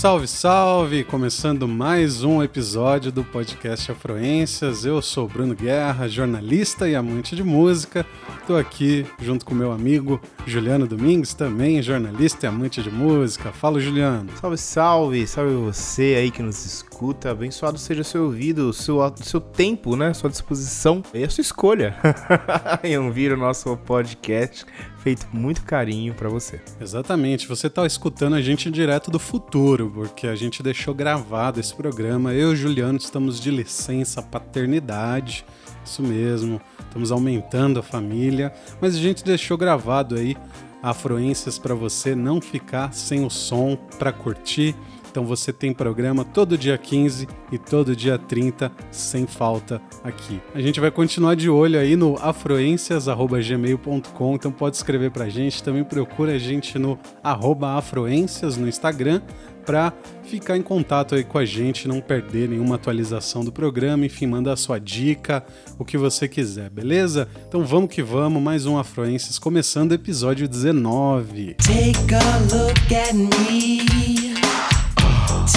[0.00, 1.04] Salve, salve!
[1.04, 4.86] Começando mais um episódio do podcast Afluências.
[4.86, 8.06] Eu sou Bruno Guerra, jornalista e amante de música.
[8.40, 13.52] Estou aqui junto com meu amigo Juliano Domingues, também jornalista e amante de música.
[13.52, 14.30] Fala, Juliano.
[14.40, 15.26] Salve, salve!
[15.26, 16.89] Salve você aí que nos escuta.
[17.30, 20.12] Abençoado seja seu ouvido, seu, seu tempo, né?
[20.12, 21.96] Sua disposição e a sua escolha
[22.84, 24.66] em ouvir o nosso podcast
[24.98, 26.60] feito muito carinho para você.
[26.78, 31.74] Exatamente, você está escutando a gente direto do futuro, porque a gente deixou gravado esse
[31.74, 32.34] programa.
[32.34, 35.46] Eu e o Juliano estamos de licença paternidade,
[35.82, 40.36] isso mesmo, estamos aumentando a família, mas a gente deixou gravado aí
[40.82, 44.76] afluências para você não ficar sem o som para curtir
[45.10, 50.40] então você tem programa todo dia 15 e todo dia 30, sem falta aqui.
[50.54, 55.62] A gente vai continuar de olho aí no afroências.gmail.com, então pode escrever pra gente.
[55.62, 59.20] Também procura a gente no arroba afroências no Instagram
[59.66, 59.92] para
[60.24, 64.50] ficar em contato aí com a gente, não perder nenhuma atualização do programa, enfim, manda
[64.52, 65.44] a sua dica,
[65.78, 67.28] o que você quiser, beleza?
[67.46, 71.54] Então vamos que vamos, mais um Afluências, começando o episódio 19.
[71.54, 74.29] Take a look at me.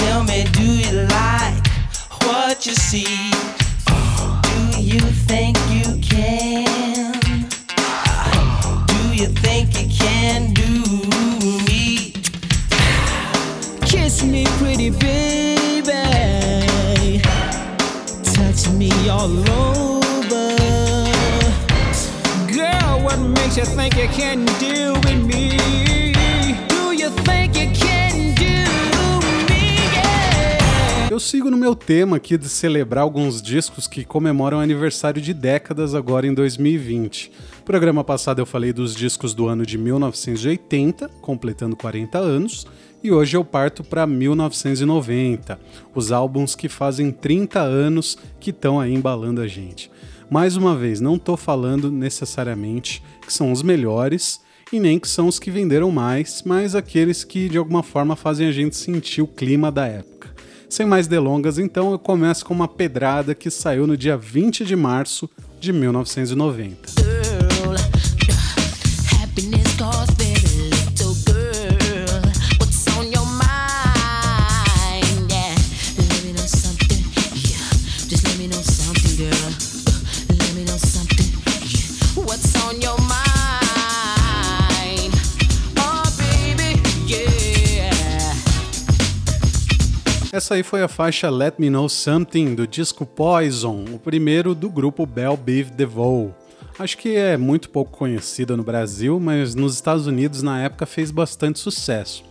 [0.04, 1.66] Tell me, do you like
[2.24, 3.30] what you see?
[4.42, 7.12] Do you think you can?
[8.86, 10.70] Do you think you can do
[11.66, 12.12] me?
[13.86, 16.02] Kiss me, pretty baby.
[18.34, 20.46] Touch me all over.
[22.52, 25.63] Girl, what makes you think you can do with me?
[31.14, 35.94] Eu sigo no meu tema aqui de celebrar alguns discos que comemoram aniversário de décadas
[35.94, 37.30] agora em 2020.
[37.58, 42.66] No programa passado eu falei dos discos do ano de 1980, completando 40 anos,
[43.00, 45.56] e hoje eu parto para 1990,
[45.94, 49.92] os álbuns que fazem 30 anos que estão aí embalando a gente.
[50.28, 54.40] Mais uma vez, não estou falando necessariamente que são os melhores
[54.72, 58.48] e nem que são os que venderam mais, mas aqueles que de alguma forma fazem
[58.48, 60.33] a gente sentir o clima da época.
[60.68, 64.74] Sem mais delongas, então, eu começo com uma pedrada que saiu no dia 20 de
[64.74, 65.28] março
[65.60, 67.13] de 1990.
[90.34, 94.68] Essa aí foi a faixa Let Me Know Something do disco Poison, o primeiro do
[94.68, 96.34] grupo Bell Beef DeVoe.
[96.76, 101.12] Acho que é muito pouco conhecida no Brasil, mas nos Estados Unidos na época fez
[101.12, 102.24] bastante sucesso.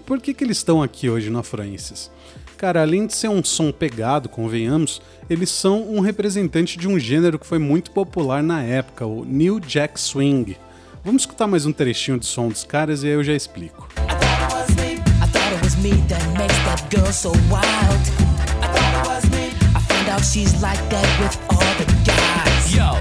[0.00, 2.10] E por que, que eles estão aqui hoje na Francis?
[2.56, 7.38] Cara, além de ser um som pegado, convenhamos, eles são um representante de um gênero
[7.38, 10.56] que foi muito popular na época, o New Jack Swing.
[11.04, 13.90] Vamos escutar mais um trechinho de som dos caras e aí eu já explico.
[15.82, 18.02] Me that makes that girl so wild.
[18.62, 19.46] I thought it was me.
[19.74, 22.74] I found out she's like that with all the guys.
[22.74, 22.98] Yo.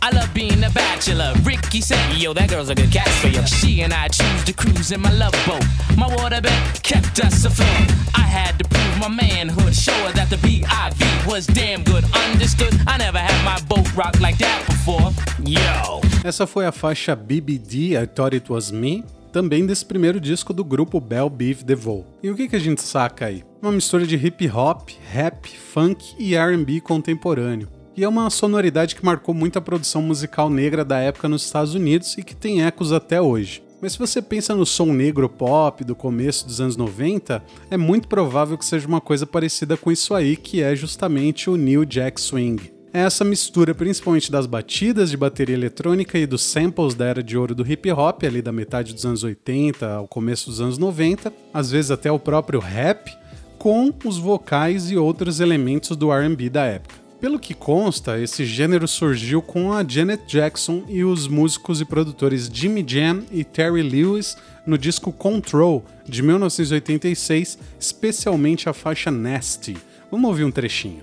[0.00, 1.34] I love being a bachelor.
[1.42, 3.44] Ricky said, Yo, that girl's a good catch for you.
[3.46, 5.64] She and I choose to cruise in my love boat.
[5.96, 7.90] My waterbed kept us afloat.
[8.14, 12.04] I had to prove my manhood, show her that the BIV was damn good.
[12.14, 12.74] Understood?
[12.86, 15.12] I never had my boat rocked like that before.
[15.44, 16.00] Yo.
[16.24, 19.04] Essa foi a faixa BBD, I Thought It Was Me,
[19.36, 22.06] também desse primeiro disco do grupo Bell Beef DeVoe.
[22.22, 23.44] E o que, que a gente saca aí?
[23.60, 27.68] Uma mistura de hip hop, rap, funk e RB contemporâneo.
[27.94, 31.74] E é uma sonoridade que marcou muito a produção musical negra da época nos Estados
[31.74, 33.62] Unidos e que tem ecos até hoje.
[33.78, 38.08] Mas se você pensa no som negro pop do começo dos anos 90, é muito
[38.08, 42.18] provável que seja uma coisa parecida com isso aí, que é justamente o New Jack
[42.18, 47.22] Swing é essa mistura principalmente das batidas de bateria eletrônica e dos samples da era
[47.22, 50.78] de ouro do hip hop, ali da metade dos anos 80 ao começo dos anos
[50.78, 53.10] 90, às vezes até o próprio rap,
[53.58, 57.06] com os vocais e outros elementos do RB da época.
[57.20, 62.48] Pelo que consta, esse gênero surgiu com a Janet Jackson e os músicos e produtores
[62.52, 64.36] Jimmy Jam e Terry Lewis
[64.66, 69.76] no disco Control de 1986, especialmente a faixa Nasty.
[70.10, 71.02] Vamos ouvir um trechinho.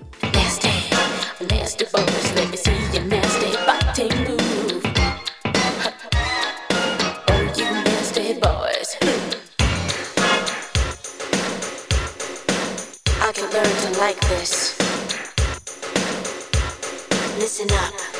[1.64, 4.84] Nasty boys, let me see your nasty body move.
[7.26, 8.96] Oh, you nasty boys.
[13.18, 14.78] I can learn to like this.
[17.38, 18.13] Listen up.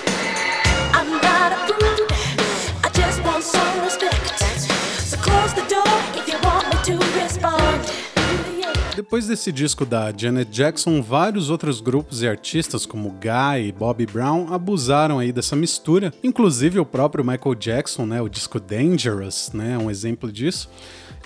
[8.97, 14.07] Depois desse disco da Janet Jackson, vários outros grupos e artistas como Guy e Bobby
[14.07, 19.77] Brown abusaram aí dessa mistura, inclusive o próprio Michael Jackson, né, o disco Dangerous, né,
[19.77, 20.71] um exemplo disso.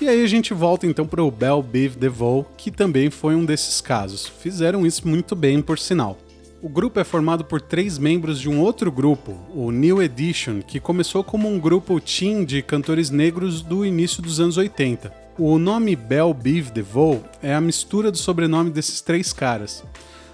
[0.00, 3.44] E aí a gente volta então para o Bell Biv DeVoe, que também foi um
[3.44, 4.26] desses casos.
[4.26, 6.16] Fizeram isso muito bem, por sinal.
[6.62, 10.80] O grupo é formado por três membros de um outro grupo, o New Edition, que
[10.80, 15.27] começou como um grupo teen de cantores negros do início dos anos 80.
[15.40, 19.84] O nome Bell Biv DeVoe é a mistura do sobrenome desses três caras.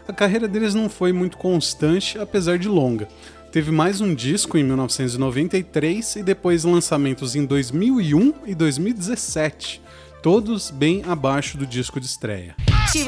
[0.08, 3.06] A carreira deles não foi muito constante, apesar de longa.
[3.52, 9.82] Teve mais um disco em 1993 e depois lançamentos em 2001 e 2017,
[10.22, 12.56] todos bem abaixo do disco de estreia.
[12.90, 13.04] She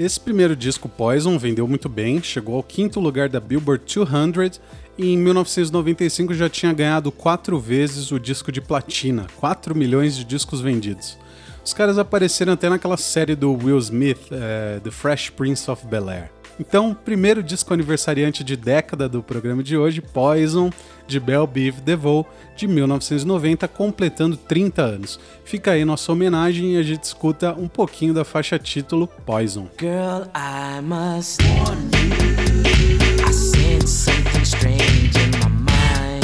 [0.00, 4.58] Esse primeiro disco, Poison, vendeu muito bem, chegou ao quinto lugar da Billboard 200
[4.96, 10.24] e em 1995 já tinha ganhado quatro vezes o disco de platina, 4 milhões de
[10.24, 11.18] discos vendidos.
[11.62, 16.39] Os caras apareceram até naquela série do Will Smith, é, The Fresh Prince of Bel-Air.
[16.60, 20.70] Então, primeiro disco aniversariante de década do programa de hoje, Poison,
[21.08, 25.18] de Bell Biv DeVoe, de 1990, completando 30 anos.
[25.42, 29.68] Fica aí nossa homenagem e a gente escuta um pouquinho da faixa título Poison.
[29.78, 33.26] Girl, I must warn you.
[33.26, 36.20] I sense something strange in my mind.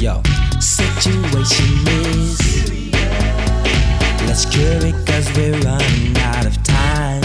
[0.00, 0.22] Yo,
[0.60, 1.66] situation
[2.20, 2.52] is
[4.28, 7.21] Let's cure it cause we're running out of time.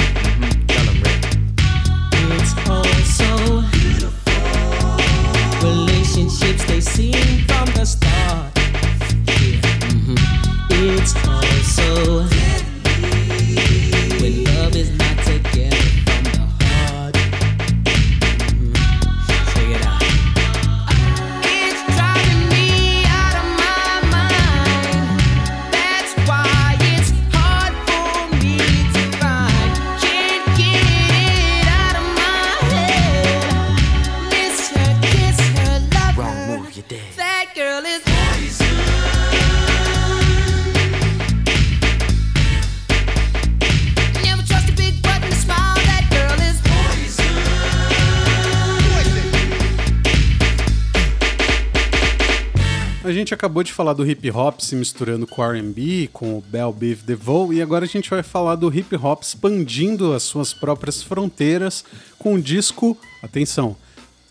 [53.38, 57.58] Acabou de falar do hip hop se misturando com R&B, com o Bell Biv DeVoe,
[57.58, 61.86] e agora a gente vai falar do hip hop expandindo as suas próprias fronteiras
[62.18, 63.78] com o disco, atenção,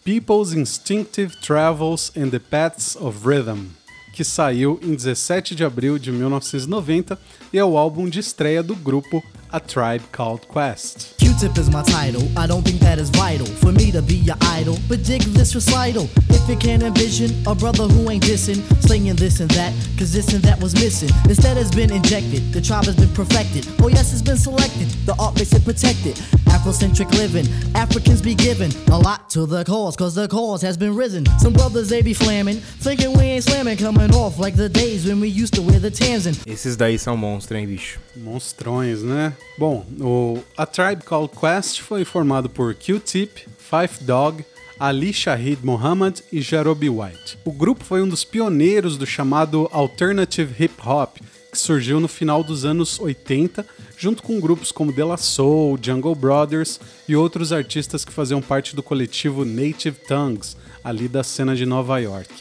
[0.04, 3.66] People's Instinctive Travels and the Paths of Rhythm,
[4.12, 7.16] que saiu em 17 de abril de 1990
[7.52, 11.25] e é o álbum de estreia do grupo A Tribe Called Quest.
[11.38, 12.22] Q-tip is my title.
[12.36, 14.78] I don't think that is vital for me to be your idol.
[14.88, 16.08] But dig this recital.
[16.30, 20.32] If you can't envision a brother who ain't dissing, slinging this and that, cause this
[20.32, 21.10] and that was missing.
[21.24, 23.68] Instead has been injected, the tribe has been perfected.
[23.82, 26.16] Oh yes, it's been selected, the art makes it protected.
[26.46, 30.96] Afrocentric living, Africans be given a lot to the cause, cause the cause has been
[30.96, 31.24] risen.
[31.38, 35.20] Some brothers they be flamming, thinking we ain't slamming, coming off like the days when
[35.20, 36.34] we used to wear the Tanzan.
[36.46, 37.98] Esses daí são monstros, hein, bicho?
[38.16, 39.32] Monstrões, né?
[39.58, 44.44] Bom, o A Tribe Called Quest foi formado por Q-Tip, Fife Dog,
[44.78, 47.38] Ali Shahid Muhammad e Jarobi White.
[47.44, 51.16] O grupo foi um dos pioneiros do chamado Alternative Hip Hop,
[51.50, 53.64] que surgiu no final dos anos 80,
[53.96, 58.76] junto com grupos como De La Soul, Jungle Brothers e outros artistas que faziam parte
[58.76, 62.32] do coletivo Native Tongues, ali da cena de Nova York.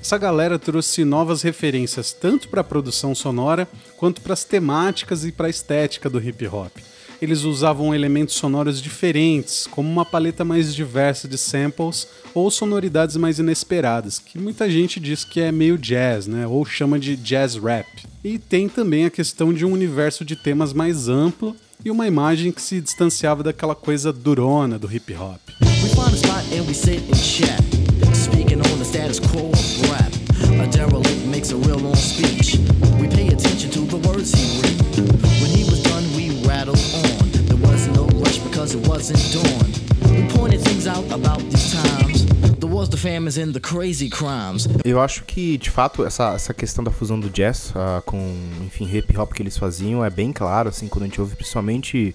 [0.00, 5.32] Essa galera trouxe novas referências tanto para a produção sonora quanto para as temáticas e
[5.32, 6.72] para a estética do hip hop.
[7.20, 13.38] Eles usavam elementos sonoros diferentes, como uma paleta mais diversa de samples ou sonoridades mais
[13.38, 18.09] inesperadas, que muita gente diz que é meio jazz, né, ou chama de jazz rap.
[18.22, 22.52] E tem também a questão de um universo de temas mais amplo e uma imagem
[22.52, 25.40] que se distanciava daquela coisa durona do hip hop.
[40.10, 42.09] We pointed things out about these times.
[44.84, 48.18] Eu acho que, de fato, essa, essa questão da fusão do jazz ah, com,
[48.64, 52.14] enfim, hip hop que eles faziam é bem claro, assim, quando a gente ouve principalmente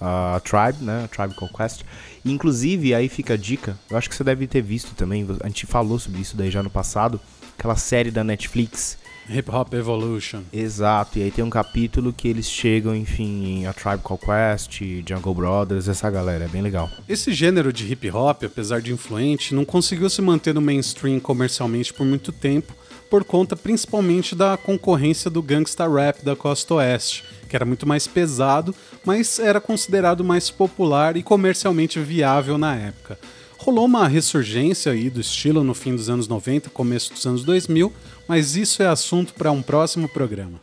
[0.00, 1.08] a Tribe, né?
[1.12, 1.82] Tribe Called Quest.
[2.24, 5.66] Inclusive, aí fica a dica, eu acho que você deve ter visto também, a gente
[5.66, 7.20] falou sobre isso daí já no passado,
[7.58, 8.98] aquela série da Netflix.
[9.28, 10.42] Hip Hop Evolution.
[10.52, 14.80] Exato, e aí tem um capítulo que eles chegam, enfim, em A Tribe Called Quest,
[15.08, 16.90] Jungle Brothers, essa galera, é bem legal.
[17.08, 21.92] Esse gênero de hip hop, apesar de influente, não conseguiu se manter no mainstream comercialmente
[21.92, 22.74] por muito tempo,
[23.10, 28.06] por conta principalmente da concorrência do gangsta rap da costa oeste, que era muito mais
[28.06, 28.74] pesado,
[29.04, 33.18] mas era considerado mais popular e comercialmente viável na época.
[33.62, 37.92] Rolou uma ressurgência aí do estilo no fim dos anos 90, começo dos anos 2000,
[38.26, 40.58] mas isso é assunto para um próximo programa.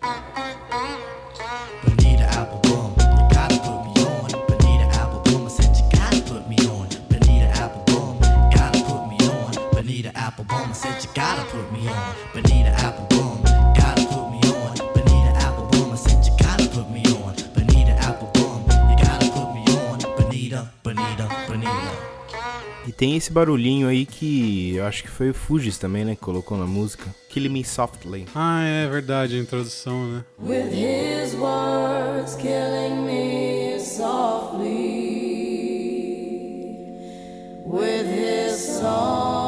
[22.98, 26.16] Tem esse barulhinho aí que eu acho que foi o Fugis também, né?
[26.16, 27.06] Que colocou na música.
[27.30, 28.26] Kill Me Softly.
[28.34, 30.26] Ah, é verdade, a introdução, né?
[30.42, 34.98] With his words killing me softly.
[37.66, 39.47] With his song.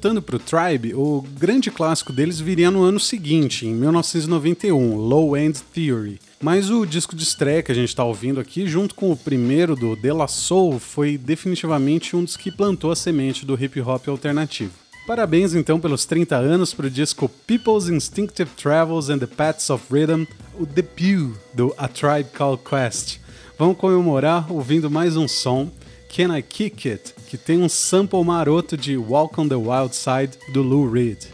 [0.00, 5.60] Voltando pro Tribe, o grande clássico deles viria no ano seguinte, em 1991, Low End
[5.74, 9.16] Theory mas o disco de estreia que a gente está ouvindo aqui, junto com o
[9.16, 13.78] primeiro do De La Soul, foi definitivamente um dos que plantou a semente do hip
[13.82, 14.72] hop alternativo.
[15.06, 19.84] Parabéns então pelos 30 anos para o disco People's Instinctive Travels and the Paths of
[19.92, 20.24] Rhythm,
[20.58, 23.18] o debut do A Tribe Called Quest.
[23.58, 25.70] Vamos comemorar ouvindo mais um som,
[26.12, 30.36] Can I Kick It, que tem um sample maroto de Walk on the Wild Side
[30.52, 31.28] do Lou Reed.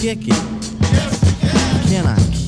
[0.00, 0.59] kick it?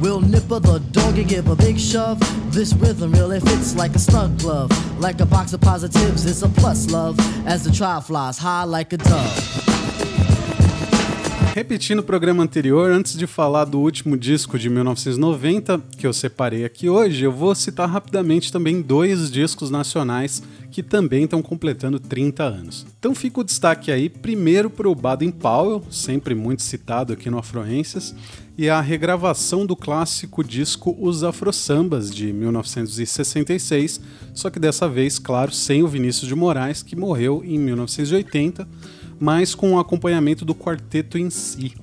[0.00, 2.18] We'll nipper the dog and give a big shove.
[2.50, 4.70] This rhythm really fits like a snug glove.
[4.98, 7.18] Like a box of positives, it's a plus love.
[7.46, 9.70] As the trial flies high like a dove.
[11.54, 16.64] Repetindo o programa anterior, antes de falar do último disco de 1990 que eu separei
[16.64, 22.44] aqui hoje, eu vou citar rapidamente também dois discos nacionais que também estão completando 30
[22.44, 22.86] anos.
[22.98, 27.38] Então fica o destaque aí, primeiro para o Baden Powell, sempre muito citado aqui no
[27.38, 28.14] Afroências,
[28.62, 34.00] e a regravação do clássico disco Os Afro Sambas, de 1966,
[34.34, 38.68] só que dessa vez, claro, sem o Vinícius de Moraes, que morreu em 1980
[39.20, 41.74] mas com o acompanhamento do quarteto em si.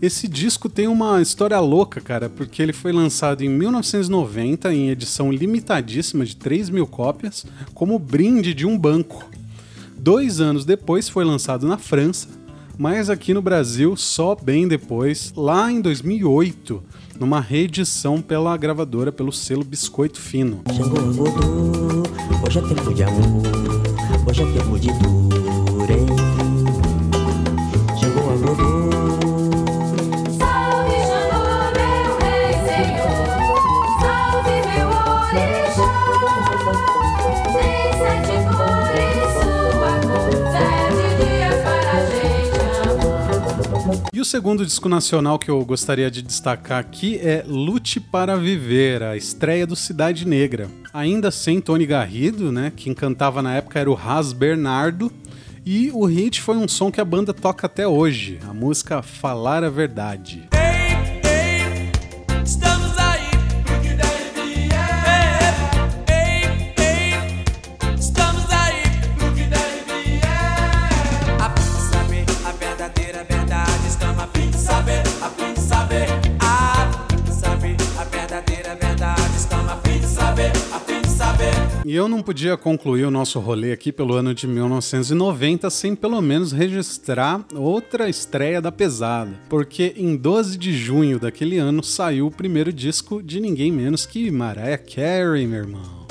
[0.00, 5.30] Esse disco tem uma história louca, cara, porque ele foi lançado em 1990 em edição
[5.30, 9.30] limitadíssima de 3 mil cópias, como brinde de um banco.
[9.96, 12.26] Dois anos depois foi lançado na França,
[12.82, 16.82] mas aqui no Brasil só bem depois, lá em 2008,
[17.16, 20.62] numa reedição pela gravadora pelo selo Biscoito Fino.
[44.22, 49.16] O segundo disco nacional que eu gostaria de destacar aqui é Lute para Viver, a
[49.16, 50.70] estreia do Cidade Negra.
[50.94, 52.72] Ainda sem Tony Garrido, né?
[52.76, 55.10] Quem cantava na época era o Ras Bernardo,
[55.66, 59.64] e o hit foi um som que a banda toca até hoje, a música Falar
[59.64, 60.48] a Verdade.
[60.50, 60.61] saber
[81.92, 86.22] E eu não podia concluir o nosso rolê aqui pelo ano de 1990 sem pelo
[86.22, 92.30] menos registrar outra estreia da pesada, porque em 12 de junho daquele ano saiu o
[92.30, 96.01] primeiro disco de ninguém menos que Mariah Carey, meu irmão.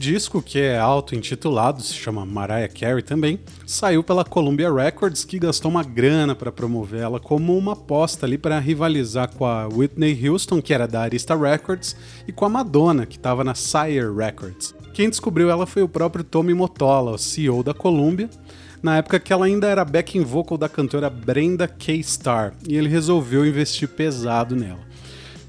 [0.00, 5.70] Disco, que é auto-intitulado, se chama Mariah Carey também, saiu pela Columbia Records, que gastou
[5.70, 10.62] uma grana para promover ela como uma aposta ali para rivalizar com a Whitney Houston,
[10.62, 11.94] que era da Arista Records,
[12.26, 14.74] e com a Madonna, que estava na Sire Records.
[14.94, 18.30] Quem descobriu ela foi o próprio Tommy Motola, o CEO da Columbia,
[18.82, 22.00] na época que ela ainda era backing vocal da cantora Brenda K.
[22.00, 24.80] Starr, e ele resolveu investir pesado nela.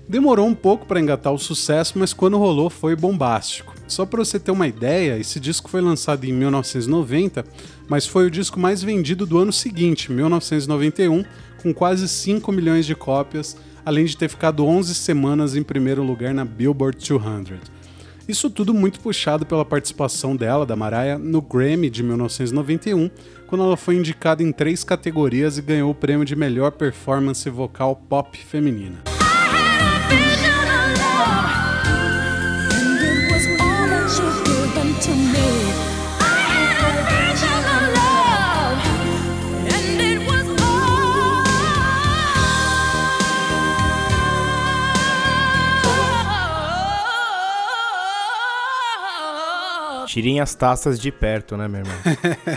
[0.09, 3.80] Demorou um pouco para engatar o sucesso, mas quando rolou foi bombástico.
[3.91, 7.43] Só para você ter uma ideia, esse disco foi lançado em 1990,
[7.89, 11.25] mas foi o disco mais vendido do ano seguinte, 1991,
[11.61, 16.33] com quase 5 milhões de cópias, além de ter ficado 11 semanas em primeiro lugar
[16.33, 17.59] na Billboard 200.
[18.29, 23.09] Isso tudo muito puxado pela participação dela, da Mariah, no Grammy de 1991,
[23.45, 27.97] quando ela foi indicada em três categorias e ganhou o prêmio de melhor performance vocal
[28.07, 29.10] pop feminina.
[50.11, 51.95] Tirem as taças de perto, né, meu irmão?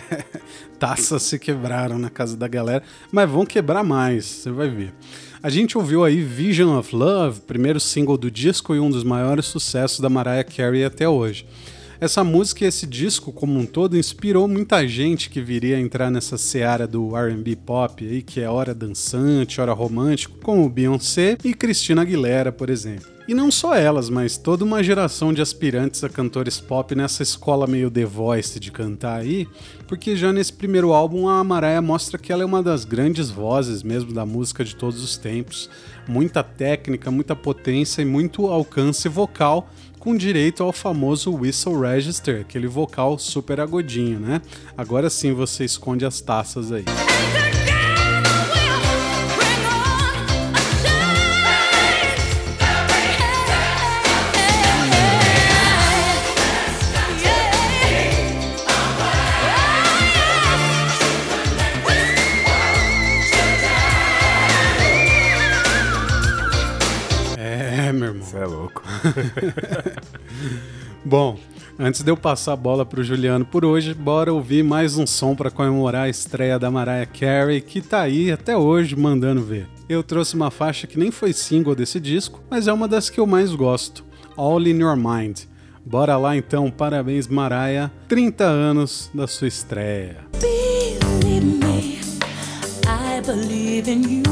[0.77, 4.93] taças se quebraram na casa da galera, mas vão quebrar mais, você vai ver.
[5.41, 9.47] A gente ouviu aí Vision of Love, primeiro single do disco e um dos maiores
[9.47, 11.47] sucessos da Mariah Carey até hoje.
[12.01, 16.11] Essa música e esse disco como um todo inspirou muita gente que viria a entrar
[16.11, 21.55] nessa seara do R&B pop aí, que é hora dançante, hora romântico, como Beyoncé e
[21.55, 23.14] Christina Aguilera, por exemplo.
[23.27, 27.67] E não só elas, mas toda uma geração de aspirantes a cantores pop nessa escola
[27.67, 29.49] meio The Voice de cantar aí,
[29.89, 33.83] porque já nesse primeiro álbum a Mariah mostra que ela é uma das grandes vozes
[33.83, 35.71] mesmo da música de todos os tempos.
[36.07, 42.67] Muita técnica, muita potência e muito alcance vocal, com direito ao famoso whistle register, aquele
[42.67, 44.43] vocal super agudinho, né?
[44.77, 46.85] Agora sim você esconde as taças aí.
[71.05, 71.39] Bom,
[71.79, 75.07] antes de eu passar a bola para o Juliano por hoje, bora ouvir mais um
[75.07, 79.69] som para comemorar a estreia da Mariah Carey, que tá aí até hoje mandando ver.
[79.89, 83.21] Eu trouxe uma faixa que nem foi single desse disco, mas é uma das que
[83.21, 84.05] eu mais gosto,
[84.37, 85.41] All in Your Mind.
[85.85, 90.17] Bora lá então, parabéns Mariah, 30 anos da sua estreia.
[90.41, 92.01] Believe me,
[92.87, 94.24] I believe in you.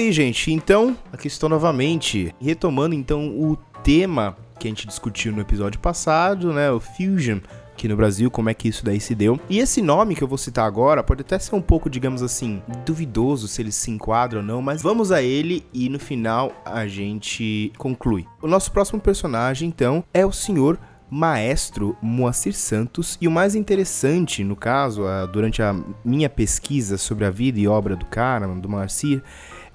[0.00, 0.50] Aí, gente.
[0.50, 6.52] Então, aqui estou novamente, retomando então o tema que a gente discutiu no episódio passado,
[6.52, 7.38] né, o Fusion
[7.72, 9.40] aqui no Brasil, como é que isso daí se deu.
[9.48, 12.62] E esse nome que eu vou citar agora pode até ser um pouco, digamos assim,
[12.84, 16.86] duvidoso se ele se enquadra ou não, mas vamos a ele e no final a
[16.86, 18.26] gente conclui.
[18.42, 20.78] O nosso próximo personagem, então, é o senhor
[21.10, 23.18] maestro Moacir Santos.
[23.20, 27.96] E o mais interessante, no caso, durante a minha pesquisa sobre a vida e obra
[27.96, 29.22] do cara, do Moacir,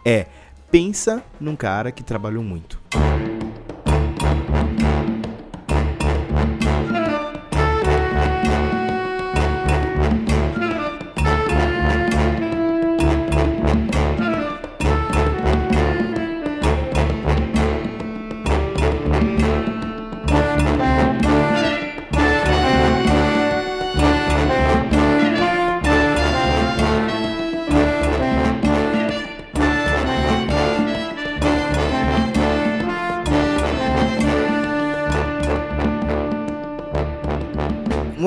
[0.05, 0.27] é
[0.69, 2.79] pensa num cara que trabalhou muito.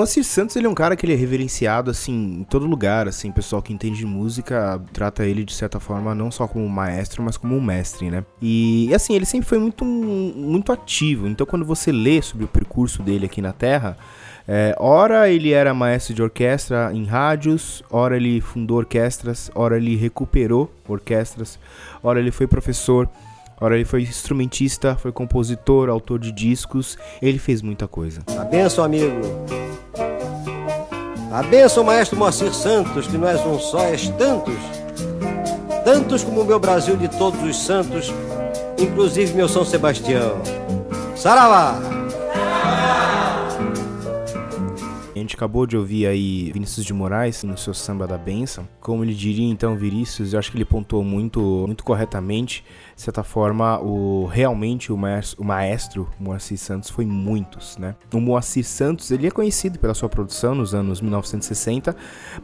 [0.09, 3.31] Moacir Santos, ele é um cara que ele é reverenciado, assim, em todo lugar, assim,
[3.31, 7.37] pessoal que entende música trata ele, de certa forma, não só como um maestro, mas
[7.37, 8.25] como um mestre, né?
[8.41, 13.03] E, assim, ele sempre foi muito, muito ativo, então quando você lê sobre o percurso
[13.03, 13.99] dele aqui na Terra,
[14.47, 19.95] é, ora ele era maestro de orquestra em rádios, ora ele fundou orquestras, ora ele
[19.95, 21.59] recuperou orquestras,
[22.03, 23.11] ora ele foi professor,
[23.61, 28.23] Ora, ele foi instrumentista, foi compositor, autor de discos, ele fez muita coisa.
[28.39, 29.21] A benção, amigo.
[31.33, 34.55] A benção, maestro Moacir Santos, que não és um só, és tantos.
[35.85, 38.13] Tantos como o meu Brasil de todos os santos,
[38.79, 40.41] inclusive meu São Sebastião.
[41.17, 41.88] Saravá!
[45.19, 48.69] A gente acabou de ouvir aí Vinícius de Moraes no seu samba da benção.
[48.81, 52.65] Como ele diria então Vinícius, eu acho que ele pontuou muito, muito corretamente
[52.99, 57.95] de certa forma, o realmente o maestro, o Moacir Santos foi muitos, né?
[58.13, 61.95] O Moacir Santos, ele é conhecido pela sua produção nos anos 1960,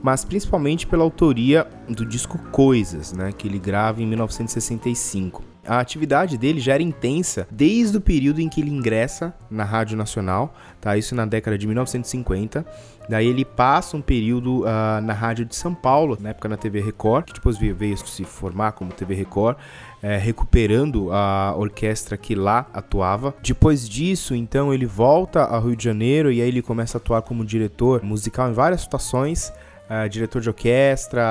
[0.01, 5.54] mas principalmente pela autoria do disco Coisas, né, que ele grava em 1965.
[5.67, 9.97] A atividade dele já era intensa desde o período em que ele ingressa na Rádio
[9.97, 10.97] Nacional, tá?
[10.97, 12.65] Isso na década de 1950.
[13.09, 16.81] Daí ele passa um período uh, na Rádio de São Paulo, na época na TV
[16.81, 19.57] Record, que depois veio, se formar como TV Record
[20.05, 23.35] é, recuperando a orquestra que lá atuava.
[23.43, 27.23] Depois disso, então, ele volta ao Rio de Janeiro e aí ele começa a atuar
[27.23, 29.51] como diretor musical em várias situações.
[29.85, 31.23] Uh, diretor de orquestra,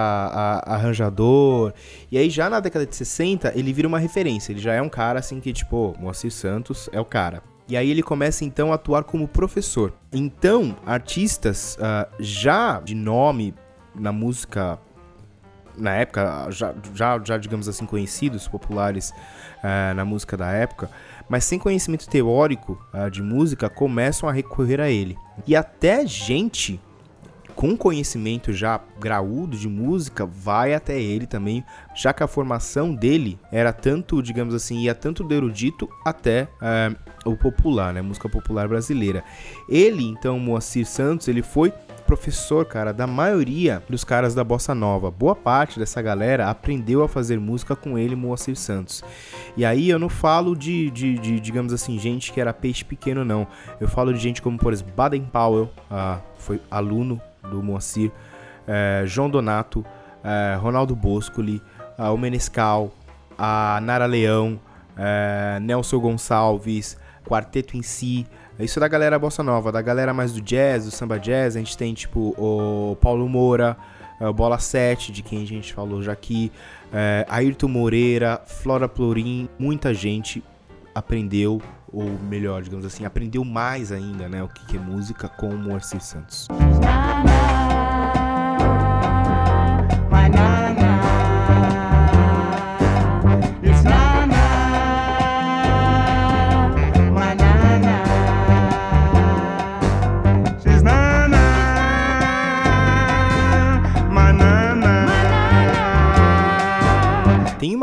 [0.66, 1.74] arranjador.
[2.12, 4.52] E aí, já na década de 60, ele vira uma referência.
[4.52, 7.42] Ele já é um cara assim que, tipo, Moacir Santos é o cara.
[7.68, 9.94] E aí ele começa então a atuar como professor.
[10.12, 13.56] Então, artistas uh, já de nome
[13.96, 14.78] na música
[15.78, 20.89] na época, já, já, já digamos assim, conhecidos, populares uh, na música da época,
[21.28, 25.18] mas sem conhecimento teórico uh, de música, começam a recorrer a ele.
[25.48, 26.80] E até gente
[27.56, 31.63] com conhecimento já graúdo de música vai até ele também,
[31.96, 37.32] já que a formação dele era tanto, digamos assim, ia tanto do erudito até uh,
[37.32, 39.24] o popular, né, música popular brasileira.
[39.70, 45.10] Ele, então, Moacir Santos, ele foi professor, cara, da maioria dos caras da bossa nova.
[45.10, 49.04] Boa parte dessa galera aprendeu a fazer música com ele, Moacir Santos.
[49.56, 53.24] E aí eu não falo de, de, de digamos assim, gente que era peixe pequeno,
[53.24, 53.48] não.
[53.80, 59.06] Eu falo de gente como, por exemplo, Baden Powell, uh, foi aluno do Moacir, uh,
[59.06, 61.62] João Donato, uh, Ronaldo Boscoli,
[61.97, 62.91] uh, o Menescal,
[63.38, 64.60] a Nara Leão,
[65.62, 68.27] Nelson Gonçalves, Quarteto em si.
[68.60, 71.60] Isso é da galera bossa nova, da galera mais do jazz, do samba jazz, a
[71.60, 73.75] gente tem tipo o Paulo Moura,
[74.19, 76.51] o Bola 7, de quem a gente falou já aqui,
[76.93, 80.43] é, Ayrton Moreira, Flora Plorim, muita gente
[80.93, 85.58] aprendeu, ou melhor, digamos assim, aprendeu mais ainda, né, o que é música com o
[85.58, 86.47] Moacir Santos.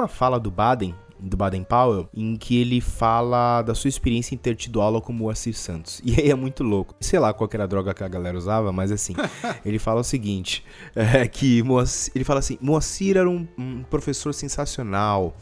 [0.01, 4.39] uma fala do Baden, do Baden Powell, em que ele fala da sua experiência em
[4.39, 6.01] ter tido aula com Moacir Santos.
[6.05, 6.95] E aí é muito louco.
[7.01, 9.15] Sei lá qual era a droga que a galera usava, mas assim,
[9.65, 14.33] ele fala o seguinte: é, que Moacir, ele fala assim, Moacir era um, um professor
[14.33, 15.37] sensacional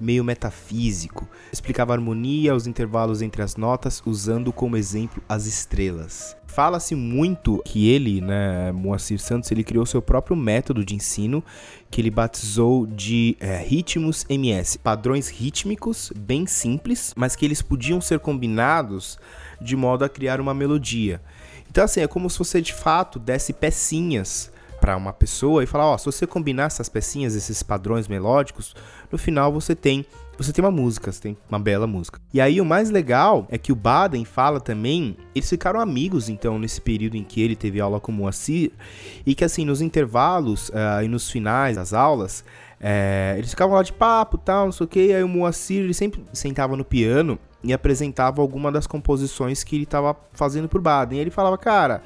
[0.00, 1.28] meio metafísico.
[1.52, 6.36] Explicava harmonia, os intervalos entre as notas, usando como exemplo as estrelas.
[6.46, 11.42] Fala-se muito que ele, né, Moacir Santos, ele criou seu próprio método de ensino
[11.90, 18.00] que ele batizou de é, ritmos MS, padrões rítmicos bem simples, mas que eles podiam
[18.00, 19.18] ser combinados
[19.60, 21.20] de modo a criar uma melodia.
[21.68, 24.52] Então assim, é como se você de fato desse pecinhas
[24.84, 28.76] para uma pessoa e falar, ó, se você combinar essas pecinhas, esses padrões melódicos,
[29.10, 30.04] no final você tem
[30.36, 32.20] você tem uma música, você tem uma bela música.
[32.34, 36.58] E aí o mais legal é que o Baden fala também, eles ficaram amigos então
[36.58, 38.72] nesse período em que ele teve aula com o Moacir,
[39.24, 42.44] e que assim, nos intervalos uh, e nos finais das aulas,
[42.78, 45.94] é, eles ficavam lá de papo tal, não sei o que, aí o Moacir ele
[45.94, 51.18] sempre sentava no piano e apresentava alguma das composições que ele estava fazendo pro Baden.
[51.18, 52.02] E ele falava, cara,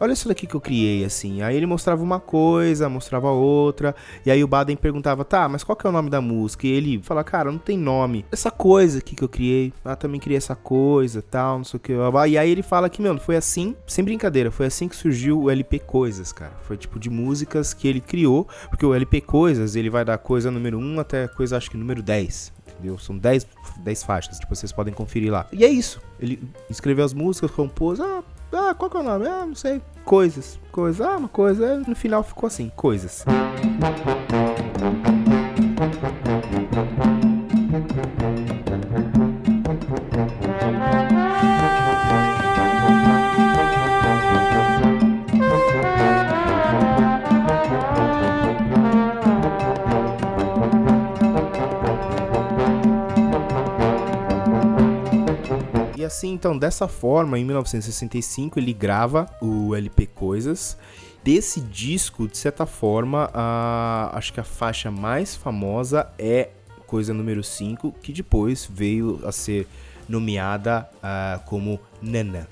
[0.00, 1.42] olha isso daqui que eu criei, assim.
[1.42, 5.76] Aí ele mostrava uma coisa, mostrava outra, e aí o Baden perguntava, tá, mas qual
[5.76, 6.66] que é o nome da música?
[6.66, 8.24] E ele fala, cara, não tem nome.
[8.30, 11.80] Essa coisa aqui que eu criei, ah, também criei essa coisa, tal, não sei o
[11.80, 11.92] que.
[12.28, 15.50] E aí ele fala que, mano, foi assim, sem brincadeira, foi assim que surgiu o
[15.50, 16.52] LP Coisas, cara.
[16.62, 20.50] Foi tipo de músicas que ele criou, porque o LP Coisas, ele vai da coisa
[20.50, 22.52] número 1 até coisa, acho que número 10
[22.84, 22.98] entendeu?
[22.98, 23.46] São 10,
[23.78, 25.46] 10 faixas, tipo, vocês podem conferir lá.
[25.52, 26.00] E é isso.
[26.20, 29.26] Ele escreveu as músicas, compôs, ah, ah, qual que é o nome?
[29.26, 29.82] Ah, não sei.
[30.04, 30.60] Coisas.
[30.70, 31.00] Coisas.
[31.00, 31.78] Ah, uma coisa.
[31.78, 32.70] No final ficou assim.
[32.76, 33.24] Coisas.
[56.14, 60.78] Assim, então, dessa forma, em 1965, ele grava o LP Coisas.
[61.24, 66.50] Desse disco, de certa forma, a, acho que a faixa mais famosa é
[66.86, 69.66] Coisa número 5, que depois veio a ser
[70.08, 72.46] nomeada uh, como Nana.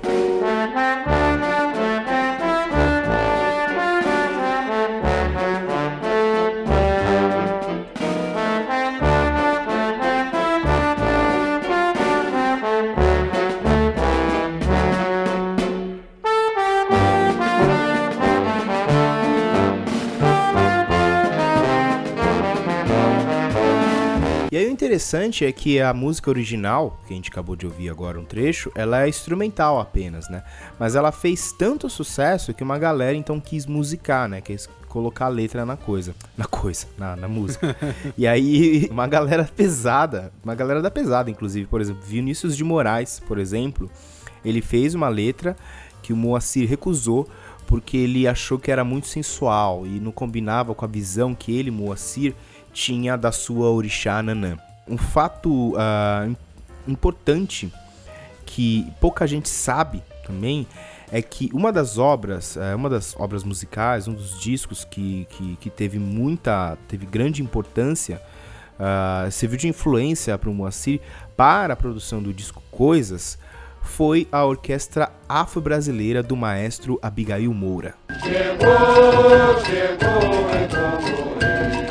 [24.93, 28.71] Interessante é que a música original, que a gente acabou de ouvir agora um trecho,
[28.75, 30.45] ela é instrumental apenas, né?
[30.79, 34.43] Mas ela fez tanto sucesso que uma galera então quis musicar, né?
[34.43, 36.15] Quis colocar a letra na coisa.
[36.37, 37.75] Na coisa, na, na música.
[38.19, 43.19] e aí, uma galera pesada, uma galera da pesada, inclusive, por exemplo, Vinícius de Moraes,
[43.19, 43.91] por exemplo,
[44.45, 45.57] ele fez uma letra
[46.03, 47.27] que o Moacir recusou
[47.67, 51.71] porque ele achou que era muito sensual e não combinava com a visão que ele,
[51.71, 52.35] Moacir,
[52.75, 56.37] tinha da sua orixá Nanã um fato uh,
[56.87, 57.73] importante
[58.45, 60.67] que pouca gente sabe também
[61.11, 65.57] é que uma das obras, uh, uma das obras musicais, um dos discos que, que,
[65.57, 68.21] que teve muita, teve grande importância,
[68.79, 71.01] uh, serviu de influência para o Moacir
[71.37, 73.39] para a produção do disco Coisas,
[73.83, 77.95] foi a orquestra afro-brasileira do maestro Abigail Moura.
[78.21, 81.82] Chegou, chegou, Chegou,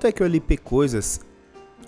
[0.00, 1.20] fato é que o LP Coisas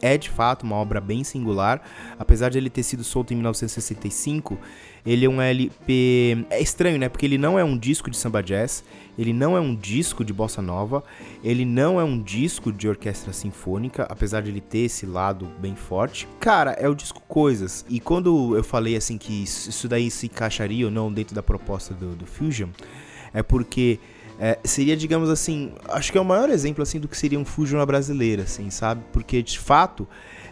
[0.02, 1.80] é de fato uma obra bem singular,
[2.18, 4.58] apesar de ele ter sido solto em 1965,
[5.06, 7.08] ele é um LP é estranho, né?
[7.08, 8.84] Porque ele não é um disco de samba jazz,
[9.18, 11.02] ele não é um disco de bossa nova,
[11.42, 15.74] ele não é um disco de orquestra sinfônica, apesar de ele ter esse lado bem
[15.74, 16.28] forte.
[16.38, 17.84] Cara, é o disco Coisas.
[17.88, 21.94] E quando eu falei assim que isso daí se encaixaria ou não dentro da proposta
[21.94, 22.68] do, do Fusion,
[23.32, 23.98] é porque
[24.38, 27.44] é, seria, digamos assim, acho que é o maior exemplo assim do que seria um
[27.44, 29.02] Fusion brasileira, assim, sabe?
[29.12, 30.08] Porque de fato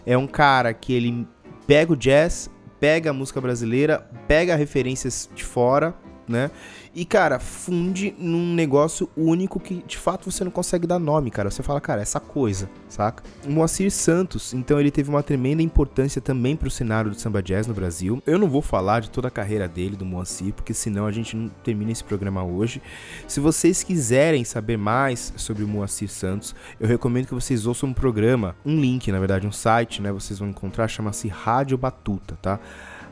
[0.07, 1.27] é um cara que ele
[1.67, 5.95] pega o jazz, pega a música brasileira, pega referências de fora,
[6.29, 6.51] né?
[6.93, 11.49] E, cara, funde num negócio único que de fato você não consegue dar nome, cara.
[11.49, 13.23] Você fala, cara, essa coisa, saca?
[13.47, 17.69] O Moacir Santos, então ele teve uma tremenda importância também pro cenário do samba jazz
[17.69, 18.21] no Brasil.
[18.27, 21.37] Eu não vou falar de toda a carreira dele, do Moacir, porque senão a gente
[21.37, 22.83] não termina esse programa hoje.
[23.29, 27.95] Se vocês quiserem saber mais sobre o Moacir Santos, eu recomendo que vocês ouçam um
[27.95, 30.11] programa, um link, na verdade, um site, né?
[30.11, 32.59] Vocês vão encontrar, chama-se Rádio Batuta, tá?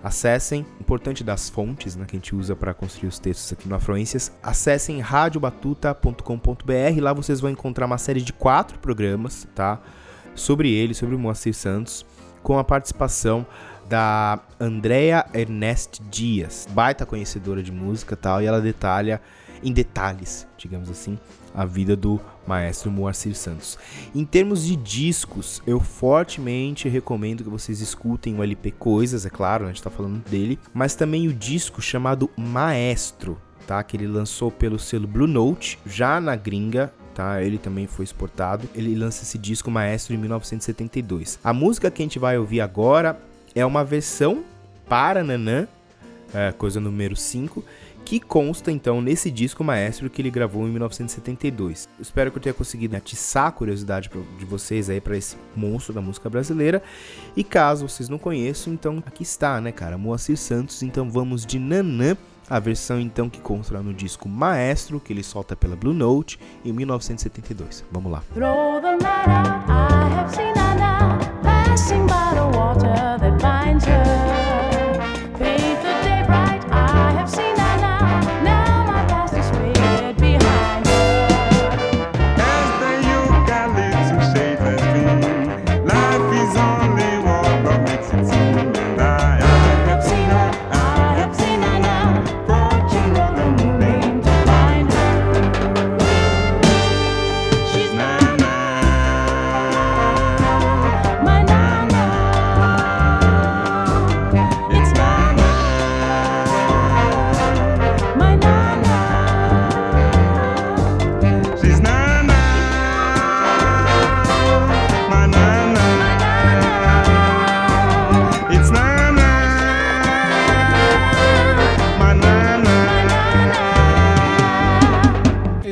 [0.03, 3.75] Acessem, importante das fontes né, que a gente usa para construir os textos aqui no
[3.75, 9.81] Afluências, acessem radiobatuta.com.br, lá vocês vão encontrar uma série de quatro programas, tá?
[10.37, 12.07] Sobre ele, sobre o Moacir Santos,
[12.45, 13.45] com a participação
[13.89, 19.21] da Andrea Ernest Dias, baita conhecedora de música tal, e ela detalha
[19.65, 21.19] em detalhes, digamos assim,
[21.55, 23.79] a vida do maestro Moacir Santos.
[24.15, 29.67] Em termos de discos, eu fortemente recomendo que vocês escutem o LP Coisas, é claro,
[29.67, 33.83] a gente tá falando dele, mas também o disco chamado Maestro, tá?
[33.83, 37.43] Que ele lançou pelo selo Blue Note, já na gringa, Tá?
[37.43, 38.69] Ele também foi exportado.
[38.77, 41.41] Ele lança esse disco Maestro em 1972.
[41.43, 43.21] A música que a gente vai ouvir agora
[43.57, 44.45] é uma versão
[44.89, 45.67] para Nanã,
[46.33, 47.65] é, coisa número 5,
[48.09, 51.87] que consta então nesse disco maestro que ele gravou em 1972.
[52.01, 56.01] espero que eu tenha conseguido atiçar a curiosidade de vocês aí para esse monstro da
[56.01, 56.83] música brasileira.
[57.37, 59.99] E caso vocês não conheçam, então aqui está, né, cara?
[59.99, 60.83] Moacir Santos.
[60.83, 62.17] Então vamos de Nanã,
[62.49, 66.73] a versão então que consta no disco Maestro, que ele solta pela Blue Note em
[66.73, 67.85] 1972.
[67.93, 68.23] Vamos lá.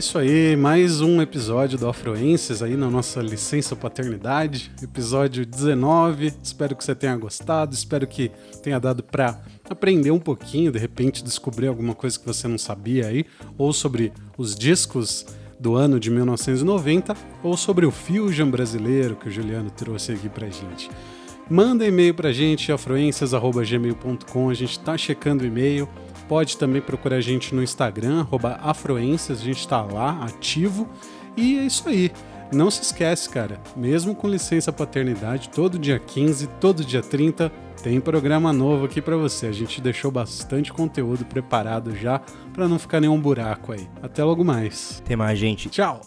[0.06, 6.32] Isso aí, mais um episódio do Afroenses aí na nossa licença paternidade, episódio 19.
[6.40, 8.30] Espero que você tenha gostado, espero que
[8.62, 13.08] tenha dado para aprender um pouquinho, de repente descobrir alguma coisa que você não sabia
[13.08, 13.26] aí,
[13.58, 15.26] ou sobre os discos
[15.58, 20.46] do ano de 1990, ou sobre o Fusion brasileiro que o Juliano trouxe aqui pra
[20.46, 20.88] gente.
[21.50, 25.88] Manda e-mail pra gente, afroências.gmail.com, a gente tá checando o e-mail.
[26.28, 28.26] Pode também procurar a gente no Instagram,
[28.62, 30.88] afroências, a gente está lá, ativo.
[31.36, 32.10] E é isso aí.
[32.52, 37.50] Não se esquece, cara, mesmo com licença paternidade, todo dia 15, todo dia 30,
[37.82, 39.46] tem programa novo aqui para você.
[39.46, 42.20] A gente deixou bastante conteúdo preparado já
[42.52, 43.88] para não ficar nenhum buraco aí.
[44.02, 45.02] Até logo mais.
[45.04, 45.68] Até mais, gente.
[45.68, 46.00] Tchau.